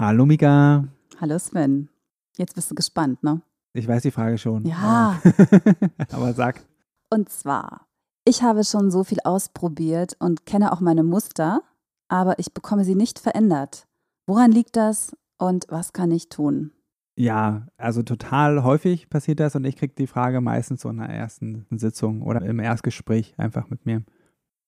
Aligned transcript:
Hallo 0.00 0.24
Mika. 0.24 0.88
Hallo 1.20 1.38
Sven. 1.38 1.90
Jetzt 2.38 2.54
bist 2.54 2.70
du 2.70 2.74
gespannt, 2.74 3.22
ne? 3.22 3.42
Ich 3.74 3.86
weiß 3.86 4.00
die 4.00 4.10
Frage 4.10 4.38
schon. 4.38 4.64
Ja. 4.64 5.20
Aber 6.10 6.32
sag. 6.32 6.64
Und 7.10 7.28
zwar, 7.28 7.86
ich 8.24 8.42
habe 8.42 8.64
schon 8.64 8.90
so 8.90 9.04
viel 9.04 9.18
ausprobiert 9.24 10.16
und 10.18 10.46
kenne 10.46 10.72
auch 10.72 10.80
meine 10.80 11.02
Muster, 11.02 11.60
aber 12.08 12.38
ich 12.38 12.54
bekomme 12.54 12.86
sie 12.86 12.94
nicht 12.94 13.18
verändert. 13.18 13.86
Woran 14.26 14.52
liegt 14.52 14.76
das 14.76 15.14
und 15.36 15.66
was 15.68 15.92
kann 15.92 16.10
ich 16.12 16.30
tun? 16.30 16.72
Ja, 17.16 17.66
also 17.76 18.02
total 18.02 18.64
häufig 18.64 19.10
passiert 19.10 19.38
das 19.38 19.54
und 19.54 19.66
ich 19.66 19.76
kriege 19.76 19.92
die 19.92 20.06
Frage 20.06 20.40
meistens 20.40 20.80
so 20.80 20.88
in 20.88 20.96
der 20.96 21.10
ersten 21.10 21.66
Sitzung 21.72 22.22
oder 22.22 22.40
im 22.40 22.58
Erstgespräch 22.58 23.34
einfach 23.36 23.68
mit 23.68 23.84
mir 23.84 24.02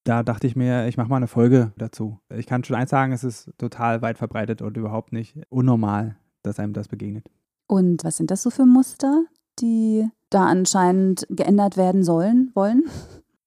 da 0.05 0.23
dachte 0.23 0.47
ich 0.47 0.56
mir, 0.56 0.88
ich 0.88 0.97
mache 0.97 1.09
mal 1.09 1.16
eine 1.16 1.29
Folge 1.29 1.73
dazu. 1.77 2.19
Ich 2.34 2.47
kann 2.47 2.65
schon 2.65 2.77
eins 2.77 2.91
sagen, 2.91 3.12
es 3.12 3.24
ist 3.24 3.51
total 3.59 4.02
weit 4.02 4.19
verbreitet 4.19 4.62
und 4.62 4.77
überhaupt 4.77 5.12
nicht 5.12 5.41
unnormal, 5.48 6.16
dass 6.43 6.59
einem 6.59 6.73
das 6.73 6.88
begegnet. 6.88 7.30
Und 7.66 8.04
was 8.04 8.16
sind 8.16 8.30
das 8.30 8.43
so 8.43 8.51
für 8.51 8.66
Muster, 8.66 9.24
die 9.60 10.09
da 10.30 10.46
anscheinend 10.46 11.26
geändert 11.30 11.76
werden 11.76 12.02
sollen, 12.02 12.51
wollen? 12.54 12.85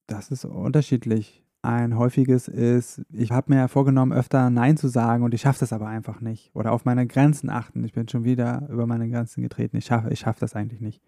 Das 0.08 0.32
ist 0.32 0.46
unterschiedlich. 0.46 1.44
Ein 1.62 1.98
häufiges 1.98 2.48
ist, 2.48 3.02
ich 3.12 3.32
habe 3.32 3.52
mir 3.52 3.68
vorgenommen, 3.68 4.14
öfter 4.14 4.52
Nein 4.52 4.78
zu 4.78 4.88
sagen 4.88 5.24
und 5.24 5.34
ich 5.34 5.42
schaffe 5.42 5.62
das 5.62 5.74
aber 5.74 5.88
einfach 5.88 6.22
nicht. 6.22 6.52
Oder 6.54 6.72
auf 6.72 6.86
meine 6.86 7.08
Grenzen 7.08 7.50
achten. 7.50 7.84
Ich 7.84 7.94
bin 7.94 8.08
schon 8.08 8.24
wieder 8.24 8.68
über 8.70 8.86
meine 8.86 9.10
Grenzen 9.10 9.42
getreten. 9.42 9.78
Ich 9.78 9.86
schaffe 9.86 10.10
ich 10.12 10.20
schaff 10.20 10.38
das 10.38 10.56
eigentlich 10.56 10.80
nicht. 10.80 11.02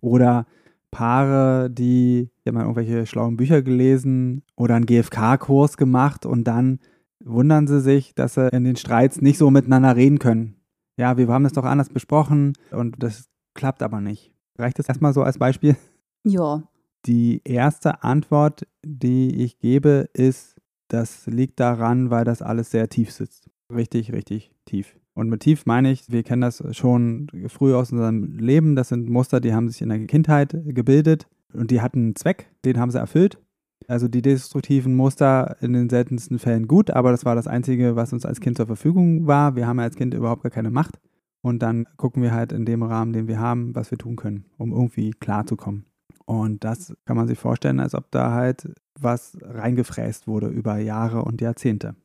Oder 0.00 0.46
Paare, 0.94 1.70
die, 1.70 2.30
die 2.44 2.48
haben 2.48 2.56
irgendwelche 2.56 3.04
schlauen 3.04 3.36
Bücher 3.36 3.62
gelesen 3.62 4.42
oder 4.56 4.76
einen 4.76 4.86
GFK-Kurs 4.86 5.76
gemacht 5.76 6.24
und 6.24 6.44
dann 6.44 6.78
wundern 7.24 7.66
sie 7.66 7.80
sich, 7.80 8.14
dass 8.14 8.34
sie 8.34 8.48
in 8.48 8.62
den 8.62 8.76
Streits 8.76 9.20
nicht 9.20 9.38
so 9.38 9.50
miteinander 9.50 9.96
reden 9.96 10.20
können. 10.20 10.54
Ja, 10.96 11.16
wir 11.16 11.26
haben 11.26 11.42
das 11.42 11.52
doch 11.52 11.64
anders 11.64 11.88
besprochen 11.88 12.52
und 12.70 13.02
das 13.02 13.28
klappt 13.54 13.82
aber 13.82 14.00
nicht. 14.00 14.32
Reicht 14.56 14.78
das 14.78 14.88
erstmal 14.88 15.12
so 15.12 15.22
als 15.22 15.38
Beispiel? 15.38 15.76
Ja. 16.24 16.62
Die 17.06 17.42
erste 17.44 18.04
Antwort, 18.04 18.66
die 18.84 19.42
ich 19.42 19.58
gebe, 19.58 20.08
ist, 20.14 20.56
das 20.88 21.26
liegt 21.26 21.58
daran, 21.58 22.10
weil 22.10 22.24
das 22.24 22.40
alles 22.40 22.70
sehr 22.70 22.88
tief 22.88 23.10
sitzt. 23.10 23.50
Richtig, 23.70 24.12
richtig 24.12 24.52
tief. 24.64 24.96
Und 25.14 25.28
mit 25.28 25.40
tief 25.40 25.64
meine 25.64 25.90
ich, 25.92 26.10
wir 26.10 26.22
kennen 26.24 26.42
das 26.42 26.62
schon 26.72 27.28
früh 27.46 27.74
aus 27.74 27.92
unserem 27.92 28.36
Leben. 28.38 28.74
Das 28.74 28.88
sind 28.88 29.08
Muster, 29.08 29.40
die 29.40 29.54
haben 29.54 29.68
sich 29.68 29.80
in 29.80 29.88
der 29.88 30.06
Kindheit 30.06 30.56
gebildet 30.66 31.28
und 31.52 31.70
die 31.70 31.80
hatten 31.80 32.00
einen 32.00 32.16
Zweck, 32.16 32.50
den 32.64 32.78
haben 32.78 32.90
sie 32.90 32.98
erfüllt. 32.98 33.38
Also 33.86 34.08
die 34.08 34.22
destruktiven 34.22 34.96
Muster 34.96 35.56
in 35.60 35.72
den 35.72 35.90
seltensten 35.90 36.38
Fällen 36.38 36.66
gut, 36.66 36.90
aber 36.90 37.10
das 37.10 37.24
war 37.24 37.34
das 37.34 37.46
Einzige, 37.46 37.96
was 37.96 38.12
uns 38.12 38.24
als 38.24 38.40
Kind 38.40 38.56
zur 38.56 38.66
Verfügung 38.66 39.26
war. 39.26 39.56
Wir 39.56 39.66
haben 39.66 39.78
als 39.78 39.96
Kind 39.96 40.14
überhaupt 40.14 40.42
gar 40.42 40.50
keine 40.50 40.70
Macht. 40.70 40.98
Und 41.42 41.62
dann 41.62 41.86
gucken 41.98 42.22
wir 42.22 42.32
halt 42.32 42.52
in 42.52 42.64
dem 42.64 42.82
Rahmen, 42.82 43.12
den 43.12 43.28
wir 43.28 43.38
haben, 43.38 43.74
was 43.74 43.90
wir 43.90 43.98
tun 43.98 44.16
können, 44.16 44.46
um 44.56 44.72
irgendwie 44.72 45.10
klarzukommen. 45.10 45.84
Und 46.24 46.64
das 46.64 46.94
kann 47.04 47.18
man 47.18 47.28
sich 47.28 47.38
vorstellen, 47.38 47.80
als 47.80 47.94
ob 47.94 48.10
da 48.10 48.32
halt 48.32 48.72
was 48.98 49.36
reingefräst 49.42 50.26
wurde 50.26 50.48
über 50.48 50.78
Jahre 50.78 51.22
und 51.22 51.42
Jahrzehnte. 51.42 51.96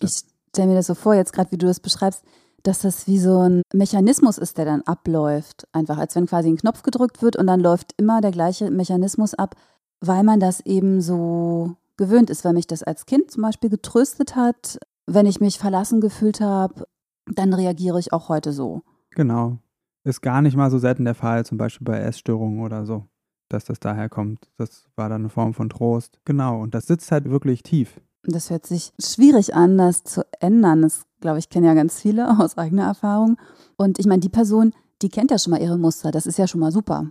Ich 0.00 0.22
stelle 0.48 0.68
mir 0.68 0.74
das 0.76 0.86
so 0.86 0.94
vor, 0.94 1.14
jetzt 1.14 1.34
gerade 1.34 1.52
wie 1.52 1.58
du 1.58 1.66
das 1.66 1.80
beschreibst, 1.80 2.24
dass 2.66 2.80
das 2.80 3.06
wie 3.06 3.18
so 3.18 3.40
ein 3.40 3.62
Mechanismus 3.72 4.38
ist, 4.38 4.58
der 4.58 4.64
dann 4.64 4.82
abläuft. 4.82 5.68
Einfach 5.72 5.98
als 5.98 6.16
wenn 6.16 6.26
quasi 6.26 6.48
ein 6.48 6.56
Knopf 6.56 6.82
gedrückt 6.82 7.22
wird 7.22 7.36
und 7.36 7.46
dann 7.46 7.60
läuft 7.60 7.94
immer 7.96 8.20
der 8.20 8.32
gleiche 8.32 8.70
Mechanismus 8.70 9.34
ab, 9.34 9.54
weil 10.00 10.24
man 10.24 10.40
das 10.40 10.60
eben 10.60 11.00
so 11.00 11.76
gewöhnt 11.96 12.30
ist, 12.30 12.44
weil 12.44 12.52
mich 12.52 12.66
das 12.66 12.82
als 12.82 13.06
Kind 13.06 13.30
zum 13.30 13.42
Beispiel 13.42 13.70
getröstet 13.70 14.36
hat. 14.36 14.78
Wenn 15.06 15.26
ich 15.26 15.40
mich 15.40 15.58
verlassen 15.58 16.00
gefühlt 16.00 16.40
habe, 16.40 16.86
dann 17.26 17.54
reagiere 17.54 18.00
ich 18.00 18.12
auch 18.12 18.28
heute 18.28 18.52
so. 18.52 18.82
Genau. 19.10 19.58
Ist 20.04 20.20
gar 20.20 20.42
nicht 20.42 20.56
mal 20.56 20.70
so 20.70 20.78
selten 20.78 21.04
der 21.04 21.14
Fall, 21.14 21.46
zum 21.46 21.58
Beispiel 21.58 21.84
bei 21.84 21.98
Essstörungen 21.98 22.60
oder 22.60 22.84
so, 22.84 23.06
dass 23.48 23.64
das 23.64 23.80
daher 23.80 24.08
kommt. 24.08 24.48
Das 24.56 24.88
war 24.96 25.08
dann 25.08 25.22
eine 25.22 25.30
Form 25.30 25.54
von 25.54 25.68
Trost. 25.68 26.20
Genau. 26.24 26.60
Und 26.60 26.74
das 26.74 26.86
sitzt 26.86 27.10
halt 27.12 27.30
wirklich 27.30 27.62
tief. 27.62 28.00
Das 28.26 28.50
hört 28.50 28.66
sich 28.66 28.92
schwierig 29.00 29.54
an, 29.54 29.78
das 29.78 30.04
zu 30.04 30.24
ändern. 30.40 30.82
Das, 30.82 31.04
glaube 31.20 31.38
ich, 31.38 31.48
kennen 31.48 31.66
ja 31.66 31.74
ganz 31.74 32.00
viele 32.00 32.28
aus 32.40 32.58
eigener 32.58 32.84
Erfahrung. 32.84 33.38
Und 33.76 33.98
ich 33.98 34.06
meine, 34.06 34.20
die 34.20 34.28
Person, 34.28 34.72
die 35.02 35.08
kennt 35.08 35.30
ja 35.30 35.38
schon 35.38 35.52
mal 35.52 35.60
ihre 35.60 35.78
Muster. 35.78 36.10
Das 36.10 36.26
ist 36.26 36.38
ja 36.38 36.46
schon 36.46 36.60
mal 36.60 36.72
super. 36.72 37.10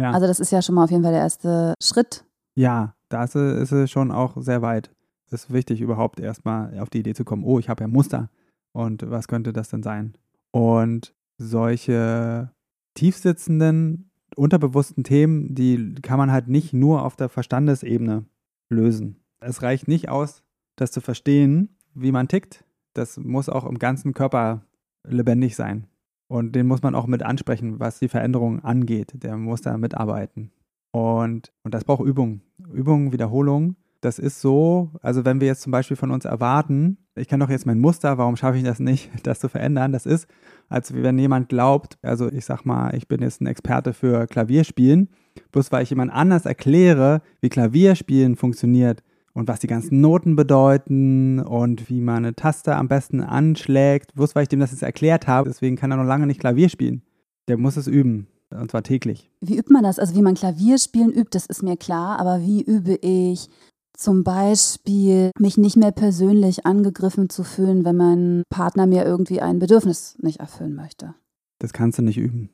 Ja. 0.00 0.12
Also 0.12 0.26
das 0.26 0.40
ist 0.40 0.52
ja 0.52 0.62
schon 0.62 0.74
mal 0.74 0.84
auf 0.84 0.90
jeden 0.90 1.02
Fall 1.02 1.12
der 1.12 1.22
erste 1.22 1.74
Schritt. 1.82 2.24
Ja, 2.54 2.94
da 3.08 3.24
ist 3.24 3.34
es 3.34 3.90
schon 3.90 4.10
auch 4.10 4.36
sehr 4.40 4.62
weit. 4.62 4.90
Es 5.26 5.32
ist 5.32 5.52
wichtig, 5.52 5.80
überhaupt 5.80 6.20
erstmal 6.20 6.78
auf 6.78 6.90
die 6.90 7.00
Idee 7.00 7.14
zu 7.14 7.24
kommen, 7.24 7.44
oh, 7.44 7.58
ich 7.58 7.68
habe 7.68 7.84
ja 7.84 7.88
Muster. 7.88 8.30
Und 8.72 9.08
was 9.10 9.28
könnte 9.28 9.52
das 9.52 9.68
denn 9.68 9.82
sein? 9.82 10.16
Und 10.52 11.14
solche 11.38 12.52
tiefsitzenden, 12.94 14.10
unterbewussten 14.36 15.04
Themen, 15.04 15.54
die 15.54 15.94
kann 16.02 16.18
man 16.18 16.30
halt 16.30 16.48
nicht 16.48 16.72
nur 16.72 17.04
auf 17.04 17.16
der 17.16 17.28
Verstandesebene 17.28 18.24
lösen. 18.68 19.20
Es 19.40 19.62
reicht 19.62 19.88
nicht 19.88 20.08
aus, 20.08 20.42
das 20.76 20.92
zu 20.92 21.00
verstehen, 21.00 21.76
wie 21.94 22.12
man 22.12 22.28
tickt, 22.28 22.64
das 22.94 23.18
muss 23.18 23.48
auch 23.48 23.64
im 23.64 23.78
ganzen 23.78 24.14
Körper 24.14 24.62
lebendig 25.04 25.56
sein. 25.56 25.86
Und 26.28 26.52
den 26.52 26.66
muss 26.66 26.82
man 26.82 26.94
auch 26.94 27.06
mit 27.06 27.22
ansprechen, 27.22 27.78
was 27.78 27.98
die 27.98 28.08
Veränderung 28.08 28.64
angeht. 28.64 29.12
Der 29.22 29.36
muss 29.36 29.60
da 29.62 29.76
mitarbeiten. 29.76 30.50
Und, 30.90 31.52
und 31.62 31.74
das 31.74 31.84
braucht 31.84 32.04
Übung. 32.04 32.40
Übung, 32.72 33.12
Wiederholung. 33.12 33.76
Das 34.00 34.18
ist 34.18 34.40
so, 34.40 34.90
also 35.02 35.24
wenn 35.24 35.40
wir 35.40 35.46
jetzt 35.46 35.62
zum 35.62 35.72
Beispiel 35.72 35.96
von 35.96 36.10
uns 36.10 36.24
erwarten, 36.24 36.98
ich 37.14 37.28
kenne 37.28 37.44
doch 37.44 37.50
jetzt 37.50 37.66
mein 37.66 37.78
Muster, 37.78 38.18
warum 38.18 38.36
schaffe 38.36 38.58
ich 38.58 38.64
das 38.64 38.78
nicht, 38.78 39.10
das 39.22 39.40
zu 39.40 39.48
verändern? 39.48 39.92
Das 39.92 40.06
ist, 40.06 40.26
als 40.68 40.92
wenn 40.94 41.18
jemand 41.18 41.48
glaubt, 41.48 41.98
also 42.02 42.30
ich 42.30 42.44
sag 42.44 42.64
mal, 42.64 42.94
ich 42.94 43.08
bin 43.08 43.22
jetzt 43.22 43.40
ein 43.40 43.46
Experte 43.46 43.94
für 43.94 44.26
Klavierspielen, 44.26 45.08
bloß 45.52 45.72
weil 45.72 45.82
ich 45.82 45.90
jemand 45.90 46.12
anders 46.12 46.46
erkläre, 46.46 47.22
wie 47.40 47.48
Klavierspielen 47.48 48.36
funktioniert, 48.36 49.02
und 49.36 49.48
was 49.48 49.60
die 49.60 49.66
ganzen 49.66 50.00
Noten 50.00 50.34
bedeuten 50.34 51.40
und 51.40 51.90
wie 51.90 52.00
man 52.00 52.24
eine 52.24 52.34
Taste 52.34 52.74
am 52.74 52.88
besten 52.88 53.20
anschlägt. 53.20 54.14
Bloß 54.14 54.34
weil 54.34 54.44
ich 54.44 54.48
dem 54.48 54.60
das 54.60 54.70
jetzt 54.70 54.82
erklärt 54.82 55.26
habe, 55.26 55.50
deswegen 55.50 55.76
kann 55.76 55.90
er 55.90 55.98
noch 55.98 56.04
lange 56.04 56.26
nicht 56.26 56.40
Klavier 56.40 56.70
spielen. 56.70 57.02
Der 57.46 57.58
muss 57.58 57.76
es 57.76 57.86
üben. 57.86 58.28
Und 58.50 58.70
zwar 58.70 58.82
täglich. 58.82 59.30
Wie 59.40 59.58
übt 59.58 59.72
man 59.72 59.82
das? 59.82 59.98
Also 59.98 60.14
wie 60.14 60.22
man 60.22 60.34
Klavierspielen 60.34 61.12
übt, 61.12 61.30
das 61.32 61.46
ist 61.46 61.62
mir 61.62 61.76
klar, 61.76 62.18
aber 62.18 62.40
wie 62.40 62.62
übe 62.62 62.94
ich 62.94 63.50
zum 63.92 64.24
Beispiel, 64.24 65.32
mich 65.38 65.58
nicht 65.58 65.76
mehr 65.76 65.90
persönlich 65.90 66.64
angegriffen 66.64 67.28
zu 67.28 67.44
fühlen, 67.44 67.84
wenn 67.84 67.96
mein 67.96 68.42
Partner 68.48 68.86
mir 68.86 69.04
irgendwie 69.04 69.40
ein 69.40 69.58
Bedürfnis 69.58 70.16
nicht 70.20 70.40
erfüllen 70.40 70.74
möchte? 70.74 71.14
Das 71.58 71.72
kannst 71.72 71.98
du 71.98 72.02
nicht 72.02 72.18
üben. 72.18 72.50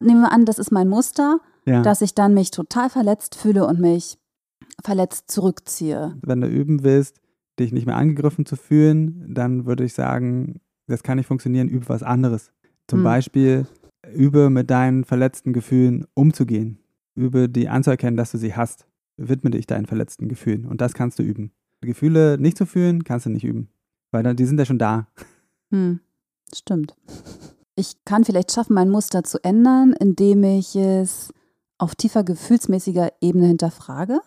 Nehmen 0.00 0.20
wir 0.20 0.32
an, 0.32 0.44
das 0.44 0.58
ist 0.58 0.72
mein 0.72 0.88
Muster, 0.88 1.40
ja. 1.66 1.82
dass 1.82 2.02
ich 2.02 2.14
dann 2.14 2.34
mich 2.34 2.50
total 2.50 2.90
verletzt 2.90 3.34
fühle 3.34 3.66
und 3.66 3.80
mich 3.80 4.18
verletzt 4.82 5.30
zurückziehe. 5.30 6.18
Wenn 6.22 6.40
du 6.40 6.48
üben 6.48 6.82
willst, 6.82 7.20
dich 7.58 7.72
nicht 7.72 7.86
mehr 7.86 7.96
angegriffen 7.96 8.46
zu 8.46 8.56
fühlen, 8.56 9.32
dann 9.34 9.66
würde 9.66 9.84
ich 9.84 9.94
sagen, 9.94 10.60
das 10.86 11.02
kann 11.02 11.18
nicht 11.18 11.26
funktionieren, 11.26 11.68
übe 11.68 11.88
was 11.88 12.02
anderes. 12.02 12.50
Zum 12.88 13.00
hm. 13.00 13.04
Beispiel 13.04 13.66
übe 14.14 14.50
mit 14.50 14.70
deinen 14.70 15.04
verletzten 15.04 15.52
Gefühlen 15.52 16.06
umzugehen. 16.14 16.78
Übe 17.14 17.48
die 17.48 17.68
anzuerkennen, 17.68 18.16
dass 18.16 18.32
du 18.32 18.38
sie 18.38 18.54
hast. 18.54 18.86
Widme 19.16 19.50
dich 19.50 19.66
deinen 19.66 19.86
verletzten 19.86 20.28
Gefühlen 20.28 20.64
und 20.64 20.80
das 20.80 20.94
kannst 20.94 21.18
du 21.18 21.22
üben. 21.22 21.52
Gefühle 21.82 22.38
nicht 22.38 22.56
zu 22.56 22.66
fühlen, 22.66 23.04
kannst 23.04 23.26
du 23.26 23.30
nicht 23.30 23.44
üben, 23.44 23.68
weil 24.10 24.22
dann, 24.22 24.36
die 24.36 24.44
sind 24.44 24.58
ja 24.58 24.64
schon 24.64 24.78
da. 24.78 25.06
Hm. 25.70 26.00
Stimmt. 26.54 26.96
Ich 27.76 28.04
kann 28.04 28.24
vielleicht 28.24 28.52
schaffen, 28.52 28.74
mein 28.74 28.90
Muster 28.90 29.22
zu 29.22 29.42
ändern, 29.44 29.94
indem 29.98 30.42
ich 30.44 30.74
es 30.74 31.32
auf 31.78 31.94
tiefer 31.94 32.24
gefühlsmäßiger 32.24 33.12
Ebene 33.20 33.46
hinterfrage. 33.46 34.20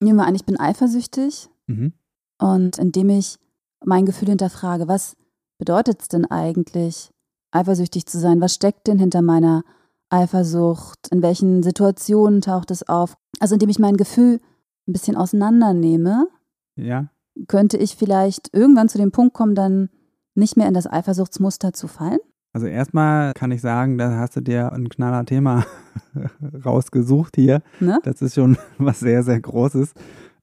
Nehmen 0.00 0.18
wir 0.18 0.26
an, 0.26 0.34
ich 0.34 0.44
bin 0.44 0.58
eifersüchtig 0.58 1.48
mhm. 1.66 1.92
und 2.38 2.78
indem 2.78 3.10
ich 3.10 3.38
mein 3.84 4.06
Gefühl 4.06 4.28
hinterfrage, 4.28 4.88
was 4.88 5.16
bedeutet 5.58 6.02
es 6.02 6.08
denn 6.08 6.26
eigentlich, 6.26 7.10
eifersüchtig 7.50 8.06
zu 8.06 8.18
sein? 8.18 8.40
Was 8.40 8.54
steckt 8.54 8.86
denn 8.86 8.98
hinter 8.98 9.22
meiner 9.22 9.64
Eifersucht? 10.10 11.08
In 11.10 11.22
welchen 11.22 11.62
Situationen 11.62 12.40
taucht 12.40 12.70
es 12.70 12.88
auf? 12.88 13.16
Also 13.40 13.54
indem 13.54 13.70
ich 13.70 13.78
mein 13.78 13.96
Gefühl 13.96 14.40
ein 14.86 14.92
bisschen 14.92 15.16
auseinandernehme, 15.16 16.28
ja. 16.76 17.08
könnte 17.48 17.76
ich 17.76 17.96
vielleicht 17.96 18.54
irgendwann 18.54 18.88
zu 18.88 18.98
dem 18.98 19.12
Punkt 19.12 19.34
kommen, 19.34 19.54
dann 19.54 19.90
nicht 20.34 20.56
mehr 20.56 20.68
in 20.68 20.74
das 20.74 20.86
Eifersuchtsmuster 20.86 21.72
zu 21.72 21.88
fallen? 21.88 22.20
Also 22.56 22.68
erstmal 22.68 23.34
kann 23.34 23.50
ich 23.50 23.60
sagen, 23.60 23.98
da 23.98 24.16
hast 24.16 24.34
du 24.34 24.40
dir 24.40 24.72
ein 24.72 24.88
knaller 24.88 25.26
Thema 25.26 25.66
rausgesucht 26.64 27.36
hier. 27.36 27.60
Ne? 27.80 27.98
Das 28.02 28.22
ist 28.22 28.34
schon 28.34 28.56
was 28.78 29.00
sehr, 29.00 29.22
sehr 29.22 29.38
Großes. 29.38 29.92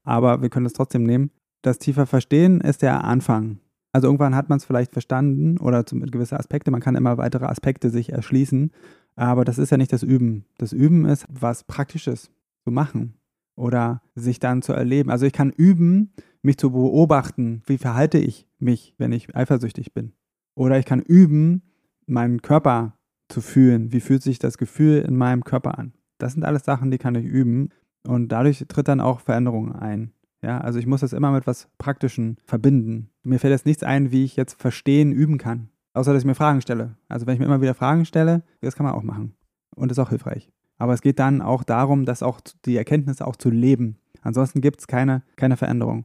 Aber 0.04 0.40
wir 0.40 0.48
können 0.48 0.66
es 0.66 0.74
trotzdem 0.74 1.02
nehmen. 1.02 1.32
Das 1.62 1.80
tiefer 1.80 2.06
Verstehen 2.06 2.60
ist 2.60 2.82
der 2.82 3.02
Anfang. 3.02 3.58
Also 3.90 4.06
irgendwann 4.06 4.36
hat 4.36 4.48
man 4.48 4.58
es 4.58 4.64
vielleicht 4.64 4.92
verstanden 4.92 5.58
oder 5.58 5.82
gewisse 5.82 6.38
Aspekte. 6.38 6.70
Man 6.70 6.80
kann 6.80 6.94
immer 6.94 7.18
weitere 7.18 7.46
Aspekte 7.46 7.90
sich 7.90 8.12
erschließen. 8.12 8.70
Aber 9.16 9.44
das 9.44 9.58
ist 9.58 9.70
ja 9.70 9.76
nicht 9.76 9.92
das 9.92 10.04
Üben. 10.04 10.44
Das 10.56 10.72
Üben 10.72 11.06
ist 11.06 11.26
was 11.28 11.64
Praktisches 11.64 12.30
zu 12.62 12.70
machen 12.70 13.14
oder 13.56 14.02
sich 14.14 14.38
dann 14.38 14.62
zu 14.62 14.72
erleben. 14.72 15.10
Also 15.10 15.26
ich 15.26 15.32
kann 15.32 15.50
üben, 15.50 16.12
mich 16.42 16.58
zu 16.58 16.70
beobachten, 16.70 17.64
wie 17.66 17.78
verhalte 17.78 18.18
ich 18.18 18.46
mich, 18.60 18.94
wenn 18.98 19.10
ich 19.10 19.34
eifersüchtig 19.34 19.92
bin. 19.92 20.12
Oder 20.54 20.78
ich 20.78 20.86
kann 20.86 21.00
üben, 21.00 21.62
meinen 22.06 22.42
Körper 22.42 22.96
zu 23.28 23.40
fühlen. 23.40 23.92
Wie 23.92 24.00
fühlt 24.00 24.22
sich 24.22 24.38
das 24.38 24.58
Gefühl 24.58 24.98
in 25.00 25.16
meinem 25.16 25.44
Körper 25.44 25.78
an? 25.78 25.92
Das 26.18 26.32
sind 26.32 26.44
alles 26.44 26.64
Sachen, 26.64 26.90
die 26.90 26.98
kann 26.98 27.14
ich 27.14 27.24
üben. 27.24 27.70
Und 28.06 28.28
dadurch 28.28 28.64
tritt 28.68 28.88
dann 28.88 29.00
auch 29.00 29.20
Veränderung 29.20 29.74
ein. 29.74 30.12
Ja, 30.42 30.60
also 30.60 30.78
ich 30.78 30.86
muss 30.86 31.00
das 31.00 31.14
immer 31.14 31.32
mit 31.32 31.46
was 31.46 31.68
Praktischen 31.78 32.36
verbinden. 32.44 33.08
Mir 33.22 33.38
fällt 33.38 33.52
jetzt 33.52 33.66
nichts 33.66 33.82
ein, 33.82 34.12
wie 34.12 34.24
ich 34.24 34.36
jetzt 34.36 34.60
verstehen 34.60 35.10
üben 35.10 35.38
kann. 35.38 35.70
Außer 35.94 36.12
dass 36.12 36.22
ich 36.22 36.26
mir 36.26 36.34
Fragen 36.34 36.60
stelle. 36.60 36.96
Also 37.08 37.26
wenn 37.26 37.34
ich 37.34 37.40
mir 37.40 37.46
immer 37.46 37.62
wieder 37.62 37.74
Fragen 37.74 38.04
stelle, 38.04 38.42
das 38.60 38.76
kann 38.76 38.84
man 38.84 38.94
auch 38.94 39.02
machen. 39.02 39.34
Und 39.74 39.90
ist 39.90 39.98
auch 39.98 40.10
hilfreich. 40.10 40.50
Aber 40.76 40.92
es 40.92 41.00
geht 41.00 41.18
dann 41.18 41.40
auch 41.40 41.62
darum, 41.62 42.04
dass 42.04 42.22
auch 42.22 42.40
die 42.64 42.76
Erkenntnisse 42.76 43.26
auch 43.26 43.36
zu 43.36 43.48
leben. 43.48 43.96
Ansonsten 44.20 44.60
gibt 44.60 44.80
es 44.80 44.86
keine, 44.86 45.22
keine 45.36 45.56
Veränderung. 45.56 46.04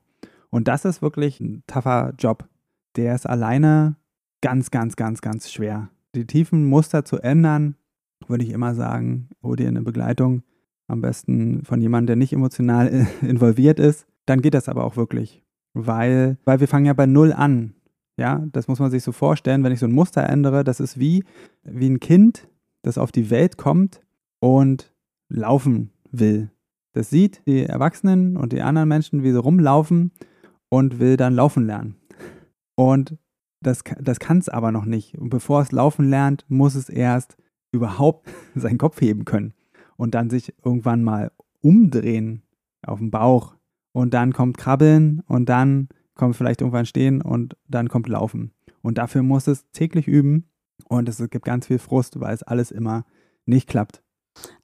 Und 0.49 0.67
das 0.67 0.85
ist 0.85 1.01
wirklich 1.01 1.39
ein 1.39 1.63
tougher 1.67 2.13
Job. 2.17 2.47
Der 2.95 3.15
ist 3.15 3.27
alleine 3.27 3.95
ganz, 4.41 4.71
ganz, 4.71 4.95
ganz, 4.95 5.21
ganz 5.21 5.51
schwer. 5.51 5.89
Die 6.15 6.25
tiefen 6.25 6.65
Muster 6.65 7.05
zu 7.05 7.17
ändern, 7.17 7.75
würde 8.27 8.43
ich 8.43 8.51
immer 8.51 8.75
sagen, 8.75 9.29
hol 9.43 9.55
dir 9.55 9.67
eine 9.67 9.81
Begleitung, 9.81 10.43
am 10.87 11.01
besten 11.01 11.63
von 11.63 11.81
jemandem, 11.81 12.07
der 12.07 12.15
nicht 12.15 12.33
emotional 12.33 13.07
involviert 13.21 13.79
ist, 13.79 14.07
dann 14.25 14.41
geht 14.41 14.53
das 14.53 14.69
aber 14.69 14.83
auch 14.83 14.95
wirklich. 14.95 15.43
Weil, 15.73 16.37
weil 16.45 16.59
wir 16.59 16.67
fangen 16.67 16.85
ja 16.85 16.93
bei 16.93 17.05
Null 17.05 17.31
an. 17.31 17.75
Ja, 18.17 18.43
das 18.51 18.67
muss 18.67 18.79
man 18.79 18.91
sich 18.91 19.03
so 19.03 19.11
vorstellen, 19.11 19.63
wenn 19.63 19.71
ich 19.71 19.79
so 19.79 19.85
ein 19.85 19.93
Muster 19.93 20.23
ändere, 20.23 20.63
das 20.63 20.79
ist 20.79 20.99
wie, 20.99 21.23
wie 21.63 21.89
ein 21.89 21.99
Kind, 21.99 22.49
das 22.81 22.97
auf 22.97 23.11
die 23.11 23.29
Welt 23.29 23.57
kommt 23.57 24.01
und 24.39 24.93
laufen 25.29 25.91
will. 26.11 26.49
Das 26.93 27.09
sieht 27.09 27.41
die 27.45 27.63
Erwachsenen 27.63 28.35
und 28.35 28.51
die 28.51 28.61
anderen 28.61 28.89
Menschen, 28.89 29.23
wie 29.23 29.31
sie 29.31 29.39
rumlaufen 29.39 30.11
und 30.69 30.99
will 30.99 31.17
dann 31.17 31.33
laufen 31.33 31.65
lernen. 31.65 31.95
Und 32.75 33.17
das, 33.61 33.83
das 33.99 34.19
kann 34.19 34.37
es 34.37 34.49
aber 34.49 34.71
noch 34.71 34.85
nicht. 34.85 35.17
Und 35.17 35.29
bevor 35.29 35.61
es 35.61 35.71
laufen 35.71 36.09
lernt, 36.09 36.45
muss 36.47 36.75
es 36.75 36.89
erst 36.89 37.37
überhaupt 37.71 38.27
seinen 38.55 38.77
Kopf 38.77 39.01
heben 39.01 39.25
können 39.25 39.53
und 39.97 40.15
dann 40.15 40.29
sich 40.29 40.53
irgendwann 40.63 41.03
mal 41.03 41.31
umdrehen 41.61 42.43
auf 42.85 42.99
den 42.99 43.11
Bauch. 43.11 43.55
Und 43.91 44.13
dann 44.13 44.33
kommt 44.33 44.57
Krabbeln 44.57 45.21
und 45.27 45.49
dann 45.49 45.89
kommt 46.15 46.35
vielleicht 46.35 46.61
irgendwann 46.61 46.85
Stehen 46.85 47.21
und 47.21 47.57
dann 47.67 47.89
kommt 47.89 48.07
Laufen. 48.07 48.51
Und 48.81 48.97
dafür 48.97 49.23
muss 49.23 49.47
es 49.47 49.69
täglich 49.71 50.07
üben 50.07 50.49
und 50.87 51.09
es 51.09 51.17
gibt 51.29 51.45
ganz 51.45 51.67
viel 51.67 51.79
Frust, 51.79 52.19
weil 52.19 52.33
es 52.33 52.43
alles 52.43 52.71
immer 52.71 53.05
nicht 53.45 53.67
klappt. 53.67 54.03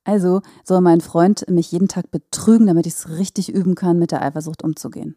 Also 0.03 0.41
soll 0.63 0.81
mein 0.81 1.01
Freund 1.01 1.49
mich 1.49 1.71
jeden 1.71 1.87
Tag 1.87 2.11
betrügen, 2.11 2.67
damit 2.67 2.85
ich 2.85 2.93
es 2.93 3.17
richtig 3.17 3.53
üben 3.53 3.75
kann, 3.75 3.99
mit 3.99 4.11
der 4.11 4.21
Eifersucht 4.21 4.63
umzugehen. 4.63 5.15